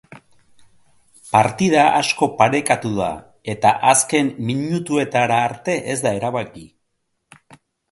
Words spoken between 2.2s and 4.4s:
parekatu da eta azken